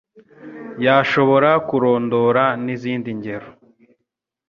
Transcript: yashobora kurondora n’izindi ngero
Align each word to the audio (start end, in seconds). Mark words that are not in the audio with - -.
yashobora 0.85 1.49
kurondora 1.67 2.43
n’izindi 2.65 3.09
ngero 3.17 3.49